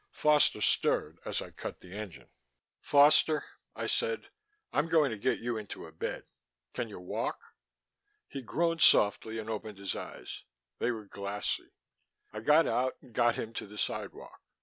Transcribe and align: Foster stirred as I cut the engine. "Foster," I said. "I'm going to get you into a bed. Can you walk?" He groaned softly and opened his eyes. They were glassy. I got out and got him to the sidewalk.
Foster 0.09 0.61
stirred 0.61 1.19
as 1.25 1.43
I 1.43 1.51
cut 1.51 1.79
the 1.79 1.91
engine. 1.95 2.29
"Foster," 2.79 3.45
I 3.75 3.85
said. 3.85 4.31
"I'm 4.73 4.87
going 4.87 5.11
to 5.11 5.15
get 5.19 5.37
you 5.37 5.57
into 5.57 5.85
a 5.85 5.91
bed. 5.91 6.23
Can 6.73 6.89
you 6.89 6.99
walk?" 6.99 7.39
He 8.27 8.41
groaned 8.41 8.81
softly 8.81 9.37
and 9.37 9.47
opened 9.47 9.77
his 9.77 9.95
eyes. 9.95 10.41
They 10.79 10.89
were 10.89 11.05
glassy. 11.05 11.75
I 12.33 12.39
got 12.39 12.65
out 12.65 12.97
and 13.03 13.13
got 13.13 13.35
him 13.35 13.53
to 13.53 13.67
the 13.67 13.77
sidewalk. 13.77 14.41